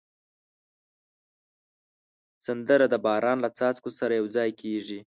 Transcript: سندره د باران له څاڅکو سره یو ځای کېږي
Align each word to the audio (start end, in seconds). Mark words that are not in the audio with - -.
سندره 2.45 2.85
د 2.89 2.95
باران 3.05 3.37
له 3.45 3.49
څاڅکو 3.57 3.89
سره 3.99 4.13
یو 4.19 4.27
ځای 4.35 4.49
کېږي 4.61 4.99